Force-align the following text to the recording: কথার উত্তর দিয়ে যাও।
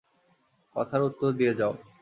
কথার 0.75 1.01
উত্তর 1.03 1.29
দিয়ে 1.39 1.53
যাও। 1.59 1.73